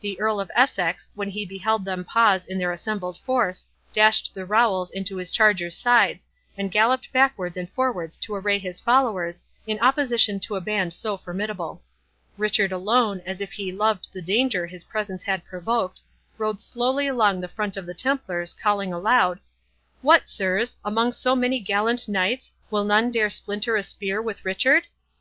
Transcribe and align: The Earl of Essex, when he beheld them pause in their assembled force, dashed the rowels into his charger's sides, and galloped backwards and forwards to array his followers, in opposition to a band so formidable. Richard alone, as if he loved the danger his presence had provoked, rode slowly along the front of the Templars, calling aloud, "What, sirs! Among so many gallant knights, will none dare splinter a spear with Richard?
The 0.00 0.20
Earl 0.20 0.38
of 0.38 0.48
Essex, 0.54 1.08
when 1.16 1.30
he 1.30 1.44
beheld 1.44 1.84
them 1.84 2.04
pause 2.04 2.46
in 2.46 2.56
their 2.56 2.70
assembled 2.70 3.18
force, 3.18 3.66
dashed 3.92 4.32
the 4.32 4.46
rowels 4.46 4.92
into 4.92 5.16
his 5.16 5.32
charger's 5.32 5.76
sides, 5.76 6.28
and 6.56 6.70
galloped 6.70 7.12
backwards 7.12 7.56
and 7.56 7.68
forwards 7.68 8.16
to 8.18 8.34
array 8.36 8.60
his 8.60 8.78
followers, 8.78 9.42
in 9.66 9.80
opposition 9.80 10.38
to 10.38 10.54
a 10.54 10.60
band 10.60 10.92
so 10.92 11.16
formidable. 11.16 11.82
Richard 12.38 12.70
alone, 12.70 13.22
as 13.26 13.40
if 13.40 13.50
he 13.54 13.72
loved 13.72 14.12
the 14.12 14.22
danger 14.22 14.68
his 14.68 14.84
presence 14.84 15.24
had 15.24 15.44
provoked, 15.44 16.00
rode 16.38 16.60
slowly 16.60 17.08
along 17.08 17.40
the 17.40 17.48
front 17.48 17.76
of 17.76 17.86
the 17.86 17.92
Templars, 18.08 18.54
calling 18.54 18.92
aloud, 18.92 19.40
"What, 20.00 20.28
sirs! 20.28 20.76
Among 20.84 21.10
so 21.12 21.34
many 21.34 21.58
gallant 21.58 22.06
knights, 22.06 22.52
will 22.70 22.84
none 22.84 23.10
dare 23.10 23.28
splinter 23.28 23.74
a 23.74 23.82
spear 23.82 24.22
with 24.22 24.44
Richard? 24.44 24.84